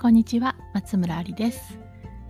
[0.00, 1.78] こんにちは松村ありです。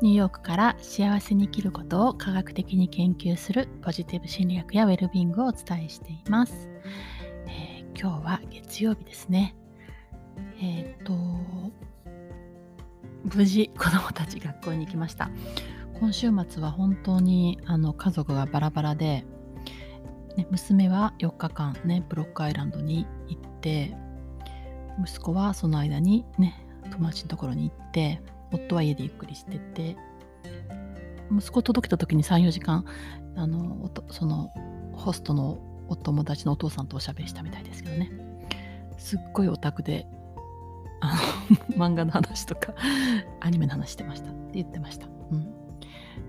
[0.00, 6.70] ニューヨークから幸せに生きることを科学的に研究するポジティブ心理学やウェルビングをお伝えしています、
[7.46, 9.54] えー、今日は月曜日ですね。
[10.62, 11.12] えっ、と
[13.36, 15.28] 無事子供たち学校に行きました。
[16.00, 19.26] 今週末は本当にあの家族がバラバラで、
[20.38, 23.94] ね、娘は4日間ねブロックアイランドに行って
[25.04, 26.64] 息子はその間にね
[26.98, 28.20] 友達のところに行って
[28.52, 29.96] 夫は家でゆっくりしてて
[31.30, 32.84] 息子届けた時に34時間
[33.36, 34.52] あのその
[34.94, 38.10] ホストのお友達のお父さんとおしゃべりしたみたいですけどね。
[38.98, 40.06] すっごいオタクで
[41.00, 41.14] あ
[41.76, 42.74] の 漫画の話とか
[43.40, 44.30] アニメの話してました。
[44.30, 45.46] って言ってました、うん、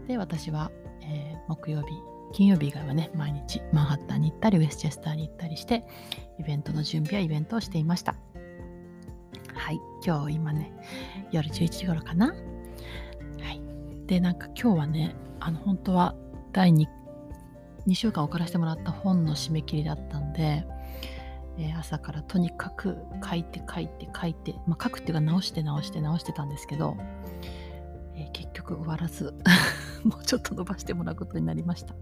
[0.07, 1.87] で私は、えー、木曜日
[2.33, 5.85] 金曜日以外はね毎日マンハッタンに行ったりウェスチェスターに行ったりして
[6.37, 8.15] イベントの準備やイベントをしていました。
[9.69, 10.73] はい、今日今ね、
[11.31, 12.29] 夜11時頃かな。
[12.29, 12.33] は
[13.51, 13.61] い。
[14.07, 16.15] で、なんか今日はね、あの、本当は
[16.51, 16.87] 第 2,
[17.85, 20.65] 2週間送らせてもらった本の締め切りだったんで、
[21.59, 26.97] えー、朝からとにかく書いて書いて書いて、まあ、書くっていうか直して直して直してたんですけど、
[28.15, 29.35] えー、結局終わらず
[30.03, 31.93] もうちょっと伸ばしてもらうことになりました。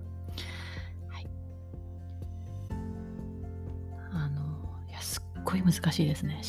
[5.01, 6.39] すっごい難しいですね。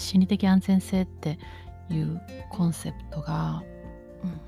[0.00, 1.38] 心理的安全性って
[1.90, 2.20] いう
[2.50, 3.62] コンセプトが、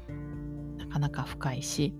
[0.08, 1.94] うん、なかなか深いし、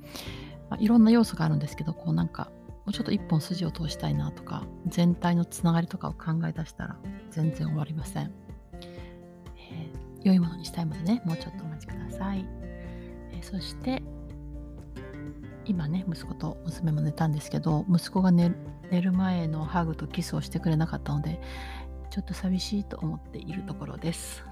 [0.71, 2.51] まあ、いろんな要素があるんですけどこうなんか
[2.85, 6.97] もうちょっと一本筋を通したいなとか全体のつながりとかを考え出したら
[7.31, 8.33] 全然終わりません、
[9.57, 12.45] えー、良いものにしたいのでねもうちょっとお待ちください、
[13.33, 14.03] えー、そして
[15.65, 18.53] 今ね息子と娘も寝たんですけど息子が寝
[18.91, 21.41] る前のハグとキスをしてくれなかったので
[22.13, 24.45] ちょっと寂しいと思っているところです。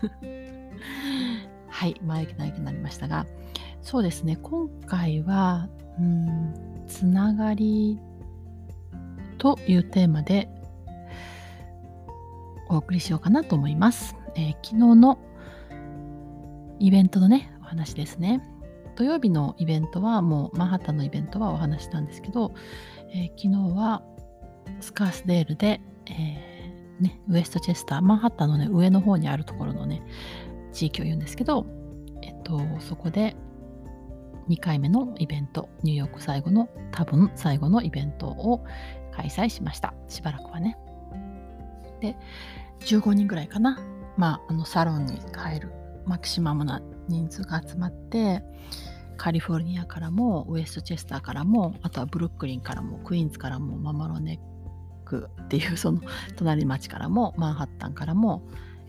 [1.66, 3.24] はい、前置き長くなりましたが、
[3.80, 7.98] そうですね、今回は、うん、つながり
[9.38, 10.50] というテーマで
[12.68, 14.14] お送りしようかなと思います。
[14.34, 15.18] えー、昨日の
[16.78, 18.42] イベントのね、お話ですね。
[18.94, 22.52] 土曜日のイベントはもうマンハッタンのイベントはお話したんですけど、
[23.14, 24.02] えー、昨日は
[24.80, 26.55] スカースデールで、えー
[27.00, 30.02] ね、ウエストチェスター、マンハッタンのね、上の方にあるところのね、
[30.72, 31.66] 地域を言うんですけど、
[32.22, 33.36] えっと、そこで
[34.48, 38.64] 2回目のイベント、ニューヨーク最後の、多分最後のイベントを
[39.12, 39.94] 開催しました。
[40.08, 40.78] しばらくはね。
[42.00, 42.16] で、
[42.80, 43.78] 15人ぐらいかな。
[44.16, 45.72] まあ、あの、サロンに帰る
[46.06, 48.42] マキシマムな人数が集まって、
[49.16, 54.38] カリフォルニアからも、ウエストチェスターからも、あとはブルックリンからも、クイーンズからも、ママロネ
[55.06, 56.00] クっていうその
[56.36, 58.42] 隣町からも マンハッタンからも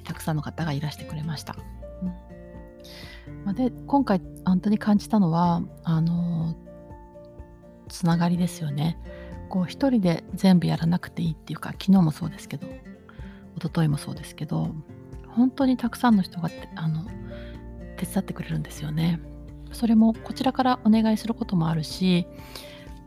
[0.04, 1.56] たくさんの方がいらしてくれました。
[3.46, 6.56] うん、で今回本当に感じたのはあの
[7.88, 8.98] つながりですよね。
[9.50, 12.68] こう一人で全部やらなくていいっていうか昨日もそうですけど
[13.56, 14.76] 一昨日もそうですけど
[15.30, 17.06] 本当にたくさんの人があの
[17.96, 19.22] 手伝ってくれるんですよね。
[19.72, 22.26] それもこちらからお願いすることもあるし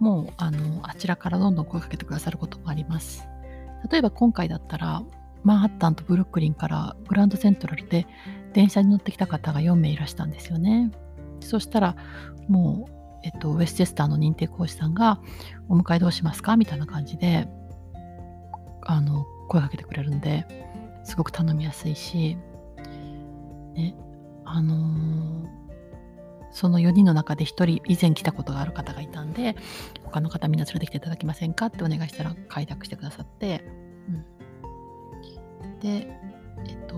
[0.01, 3.29] もうあのあちらからどんどん声かけてくださることもあります。
[3.91, 5.03] 例えば今回だったら
[5.45, 8.07] マンハッタンとブルックリンからグランドセントラルで
[8.53, 10.91] 電車に乗ってきた方が4名いらしたんですよね。
[11.41, 11.97] そしたら
[12.49, 12.93] もう、
[13.25, 15.21] えっと、ウェスチェスターの認定講師さんが
[15.69, 17.49] 「お迎えどうしますか?」みたいな感じで
[18.87, 20.47] あの声かけてくれるんで
[21.05, 22.37] すごく頼みやすいし、
[23.75, 23.95] ね、
[24.45, 25.60] あのー
[26.53, 29.57] その4人の中で1人以前来たことがある方がいたんで
[30.05, 33.65] 他の方みんな連れてきていただけませんかってお願いしたら開拓してくださって、
[35.63, 36.09] うん、で
[36.67, 36.97] えっと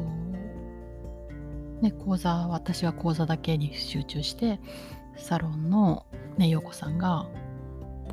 [1.82, 4.60] ね講座私は講座だけに集中して
[5.16, 6.06] サロンの
[6.38, 7.26] ね陽子さんが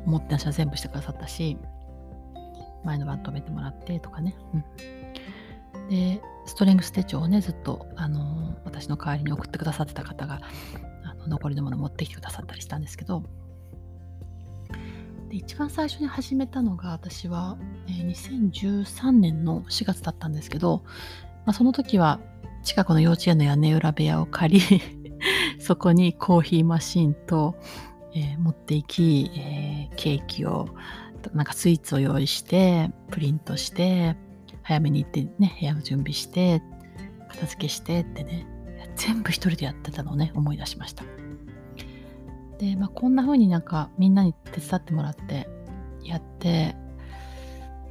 [0.04, 1.56] 持ってらっしゃ全部してくださったし
[2.84, 10.40] 前の晩止めてもらってとかね、うん、でストレングス手帳をねずっとあの私の代わりに送ってくださってた方が
[11.28, 13.22] 残りのもの持ってきてくださったりしたんですけど。
[15.30, 17.56] で一番最初に始めたのが私は、
[17.86, 20.82] え、2013年の4月だったんですけど、
[21.46, 22.18] まあ、その時は
[22.64, 24.80] 近くの幼稚園の屋根裏部屋を借り
[25.60, 27.54] そこにコーヒーマシンと、
[28.12, 30.68] えー、持っていき、えー、ケーキを
[31.32, 34.16] なんかスイーツを用意してプリントして
[34.62, 36.62] 早めに行ってね部屋を準備して
[37.28, 38.46] 片付けしてってね。
[39.00, 41.04] 全部一人でやってたのをね思い出しました
[42.58, 45.48] で、まあ、こんな風になんかみんなに手伝ってもらって
[46.04, 46.76] やって、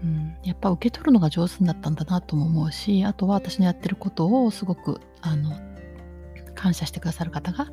[0.03, 5.59] うん、やっぱ受け取るのが上手になったんだなとも思うしあとは私のやってることをすごくあの
[6.53, 7.69] 感謝してくださる方が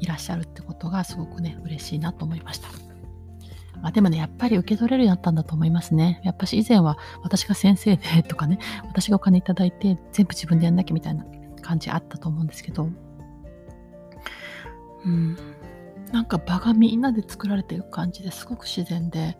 [0.00, 2.68] いらっしゃるってことがすごくね嬉しいなと思いました。
[3.80, 6.20] まあ、でもね、やっぱり受け取れるようになったんだと思いますね。
[6.22, 11.24] やっぱし以前は私が先生でとかね、私がお金いただいて全部自分でやんなきゃみたいな
[11.62, 12.88] 感じあったと思うんですけど、
[15.04, 15.36] うん、
[16.12, 19.38] なんか場がみんなで作られていく感じですごく自然で、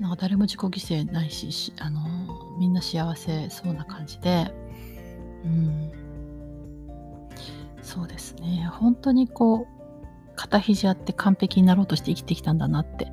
[0.00, 2.00] なんか誰も自己犠牲ないし、あの
[2.58, 4.52] みんな幸せそうな感じで、
[5.44, 5.92] うん、
[7.82, 9.82] そうですね、本当にこう、
[10.34, 13.12] 肩肘あって完璧になろうとして生きてきたんだなって。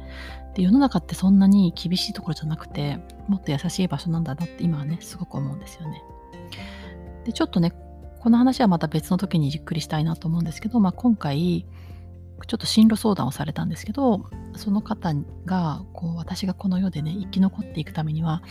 [0.55, 2.97] で世の中ってそんなに厳しいところじゃなくて
[3.27, 6.03] もっと優しい場所なんだなって今はねすごく思うんですよね。
[7.23, 7.71] でちょっとね
[8.19, 11.65] この話はまた別の時にじっくりしたいなと思うんですけど、まあ、今回
[12.47, 15.13] ちょっと進路相談をされたんですけどその方
[15.45, 18.41] がこう私がこの世でね生き残っていくためには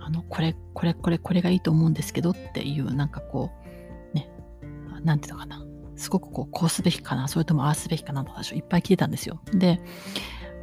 [0.00, 3.50] あのこれこれこれこれがいいと思うんですけどっていうなんかこ
[4.12, 4.30] うね
[5.02, 5.64] なんていうのかな
[5.96, 9.40] すごくこうこうすべきかなそれともああすべきかなの話をいっぱい聞いてたんですよ。
[9.52, 9.80] で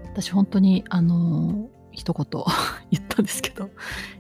[0.05, 2.43] 私本当にあの一言
[2.91, 3.69] 言ったんですけど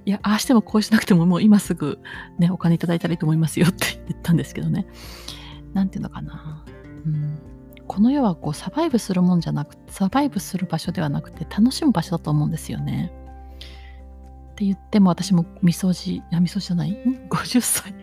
[0.05, 1.99] いやああしてもこうしなくてももう今すぐ
[2.39, 4.87] ねお金いただいたらいいと思いますよって 言ったんですけどね。
[5.73, 6.63] 何て言うのかな、
[7.05, 7.39] うん、
[7.87, 13.11] この世はこうサバイブするもんじゃなくてサバイブする場所ではなくて楽しむ場所だと思うんですよね。
[14.51, 16.95] って言っても私もみそじやみそじゃない
[17.29, 17.95] ？50歳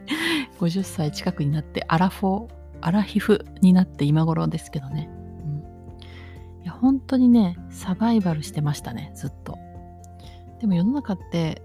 [0.59, 5.09] 50歳近くになってアラフォーアラヒフになって今頃ですけどね。
[6.81, 9.59] 本当にねサバイバルしてましたねずっと。
[10.61, 11.63] でも世の中って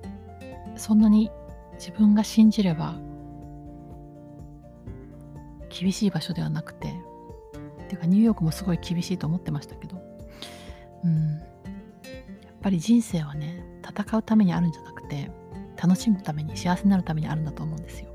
[0.76, 1.32] そんなに
[1.74, 2.96] 自分が信じれば
[5.70, 6.94] 厳しい場所ではなくて
[7.86, 10.02] ていうかニューヨークもすごい厳しいと思ってましたけど。
[11.04, 11.40] うん。
[11.40, 11.44] やっ
[12.62, 15.30] ぱり人生はね戦うためにあるんじゃなくて
[15.82, 18.10] 楽しむために幸せになるためにあるんだと思うんですよ。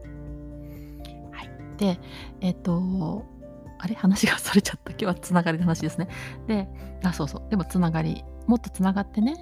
[1.30, 2.00] はい、で
[2.40, 3.24] えっ、と
[3.82, 3.94] あれ？
[3.94, 4.90] 話がそれちゃった。
[4.90, 6.08] 今日はつながりの話ですね。
[6.46, 6.68] で、
[7.02, 7.50] あ、そうそう。
[7.50, 9.36] でもつながり、もっとつながってね、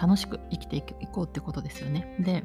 [0.00, 0.82] 楽しく生きてい
[1.12, 2.16] こうってことですよね。
[2.20, 2.44] で、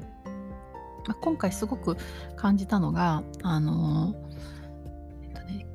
[1.07, 1.97] まあ、今回すごく
[2.36, 4.15] 感じたのが、あの
[5.21, 5.68] えっとね、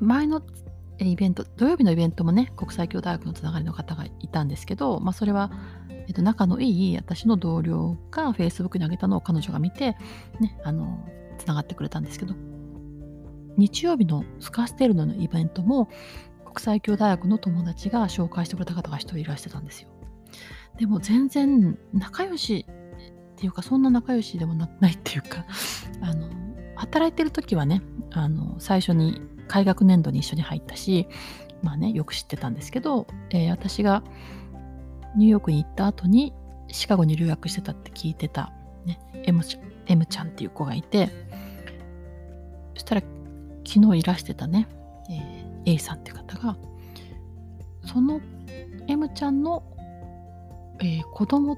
[0.00, 0.42] 前の
[0.98, 5.50] イベント、土曜日のイベントもね、国際教大学のつながりの方がいたんですけど、まあ、それは、
[6.06, 9.96] えっと、仲のいい私の同僚が Facebook に上げたのを彼女が見て、
[10.38, 11.08] ね、あの、
[11.38, 12.34] つながってくれたんですけど、
[13.56, 15.88] 日曜日のスカステルノのイベントも
[16.44, 19.88] 国際教大学の友達が紹介してくれた方が一人いらしてたんですよ。
[20.78, 25.44] でも全然仲良しっていうかそんな仲良しでもないっていうか
[26.00, 26.28] あの
[26.76, 31.06] 働いてる時はねあの最初に開学年度に一緒に入ったし
[31.62, 34.02] まあねよく知ってたんですけど、えー、私が
[35.16, 36.32] ニューヨークに行った後に
[36.68, 38.52] シカゴに留学してたって聞いてた、
[38.84, 39.42] ね、M,
[39.86, 41.08] M ちゃんっていう子がいて
[42.74, 43.02] そしたら
[43.66, 44.68] 昨日いらしてたね、
[45.10, 46.56] えー、A さんって方が
[47.84, 48.20] その
[48.86, 49.62] M ちゃんの、
[50.80, 51.56] えー、子供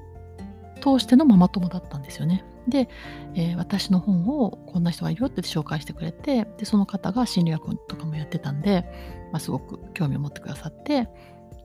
[0.81, 2.45] 通してのママ友だったんですよね。
[2.67, 2.89] で、
[3.33, 8.85] えー、私の本をこんな人がいるよって紹介してくれてでその方が心理学とかもやってたんで、
[9.31, 11.07] まあ、すごく興味を持ってくださって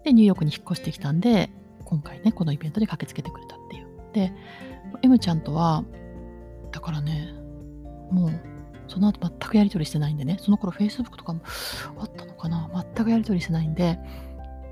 [0.05, 1.51] でニューヨークに引っ越してきたんで
[1.85, 3.87] 今回ねこのイベントに駆けつけてくれたっていう。
[4.13, 4.33] で
[5.03, 5.85] M ちゃんとは
[6.71, 7.35] だからね
[8.13, 8.52] もう
[8.93, 11.41] その後全くやり取りしてないんでね、その頃 Facebook とかも
[11.99, 13.99] あったのかな全くやり取りしてないんで、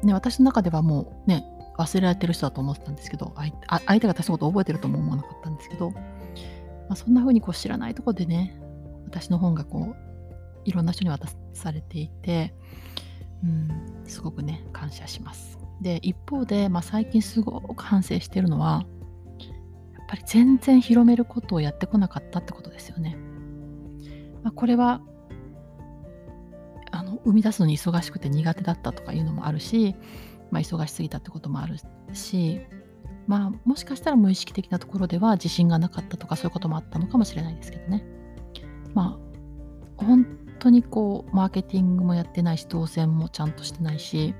[0.02, 1.44] ね、私の中ではもうね、
[1.78, 6.00] 忘れられてる人だと思ってたんですけど、相手が私のこと覚えてるとも思わなかったんですけど、ま
[6.90, 8.60] あ、そんな風にこう知らないとこでね、
[9.06, 9.96] 私の本がこう、
[10.66, 12.54] いろんな人に渡されていて、
[13.42, 15.58] うん、すごくね、感謝します。
[15.80, 18.84] で、一方で、まあ、最近すごく反省してるのは、
[19.96, 23.16] やっぱり全然広めることをやってこなかったってことですよね。
[24.42, 25.00] まあ、これは
[26.90, 29.94] あの生み出すのに忙しくて苦手だったとかいうのもあるし、
[30.50, 31.76] まあ、忙しすぎたってこともある
[32.14, 32.60] し、
[33.26, 38.04] まあ、もしかしたら無意識的なところでは自信がなかったとかそういうこともあったのかもしれないですけどね。
[38.94, 40.26] まあ本
[40.58, 44.34] 当にこうマーケティングもやってないし当選もちゃんとしてないし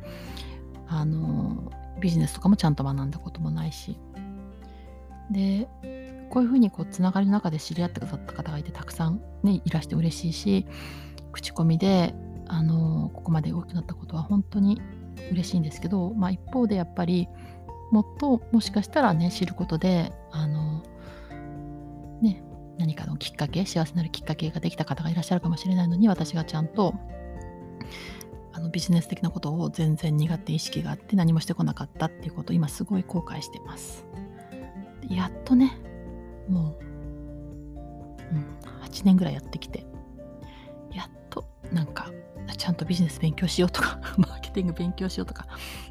[0.89, 3.99] あのビジネスとかもちゃんと学んだこともないし
[5.31, 5.69] で
[6.31, 10.67] こういうふうにこうつながりの中で知り合ってくださった方がいてたくさん、ね、いらして嬉しいし
[11.33, 12.13] 口コミで、
[12.49, 14.83] あのここまで大きくなったことは本当に
[15.31, 17.29] 嬉しいんですけど、まあ、一方でやっぱり
[17.93, 20.83] もっともしかしたらね知ることであの
[22.23, 22.43] ね
[22.79, 26.95] 何かのきっかけ幸せになるきっかけができた方がいらっしゃるかもしれないのに私がちゃんと
[28.53, 34.05] あのビジネス的なことを全然苦手意識があって何もしてこなかったっていうことを今すごい後悔してます。
[35.09, 35.77] やっとね
[36.49, 36.85] もう、
[38.35, 39.87] うん、8年ぐらいやってきて、
[40.93, 42.11] やっとなんか、
[42.57, 45.47] ちゃんとビジネス勉強しようとか、 マーケティング勉強しようとか、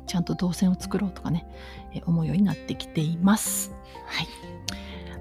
[0.06, 1.48] ちゃんと動線を作ろうとかね、
[1.94, 3.72] え思うようになってきています。
[4.06, 4.28] はい。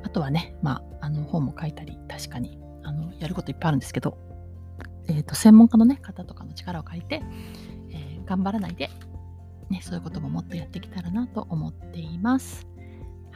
[0.03, 4.19] あとはね、まあ、あの本も書いたり、確かにあのやることいっぱいあるんですけど、
[5.09, 7.23] えーと、専門家の、ね、方とかの力を借りて、
[7.91, 8.91] えー、頑張らないで、
[9.71, 12.67] ね、そういうことももっとやってきたらなと思っています。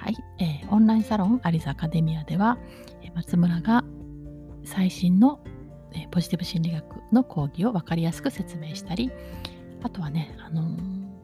[0.02, 2.58] はい、えー、オンラインサロンアリザアカデミアでは、
[3.04, 3.84] え、松村が
[4.64, 5.38] 最新の、
[5.92, 9.12] えー、ポジティブ心理学の講義を分かりやすく説明したり、
[9.80, 10.76] あとはね、あの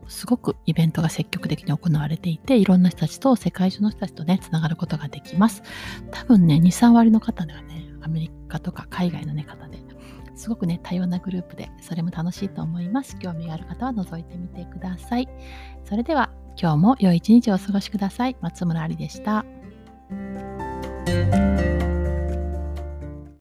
[0.06, 5.64] すごくイベントが積極的に行われていて、いろんな人たちと世界中の人たちとね、つながることができます。
[6.12, 9.78] 多分ね、2、3割の方ではね、アメリカとか海外の、ね、方で
[10.38, 13.18] すごくね、多様なグループで、それも楽しいと思います。
[13.18, 15.28] 興味がある方は覗いてみてください。
[15.84, 16.30] それでは、
[16.60, 18.36] 今日も良い一日をお過ごしください。
[18.40, 19.44] 松村ありでした。